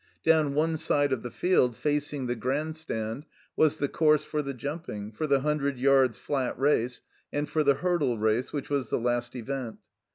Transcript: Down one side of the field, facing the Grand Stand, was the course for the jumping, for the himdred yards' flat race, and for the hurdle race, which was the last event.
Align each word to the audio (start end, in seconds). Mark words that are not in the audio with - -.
Down 0.23 0.55
one 0.55 0.77
side 0.77 1.13
of 1.13 1.21
the 1.21 1.29
field, 1.29 1.77
facing 1.77 2.25
the 2.25 2.35
Grand 2.35 2.75
Stand, 2.75 3.23
was 3.55 3.77
the 3.77 3.87
course 3.87 4.25
for 4.25 4.41
the 4.41 4.55
jumping, 4.55 5.11
for 5.11 5.27
the 5.27 5.41
himdred 5.41 5.77
yards' 5.79 6.17
flat 6.17 6.57
race, 6.57 7.01
and 7.31 7.47
for 7.47 7.63
the 7.63 7.75
hurdle 7.75 8.17
race, 8.17 8.51
which 8.51 8.67
was 8.71 8.89
the 8.89 8.97
last 8.99 9.35
event. 9.35 9.77